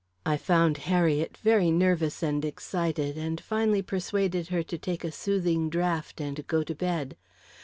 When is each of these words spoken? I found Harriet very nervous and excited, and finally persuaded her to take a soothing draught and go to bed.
I 0.25 0.35
found 0.35 0.79
Harriet 0.89 1.37
very 1.37 1.69
nervous 1.69 2.23
and 2.23 2.43
excited, 2.43 3.19
and 3.19 3.39
finally 3.39 3.83
persuaded 3.83 4.47
her 4.47 4.63
to 4.63 4.77
take 4.79 5.03
a 5.03 5.11
soothing 5.11 5.69
draught 5.69 6.19
and 6.19 6.47
go 6.47 6.63
to 6.63 6.73
bed. 6.73 7.15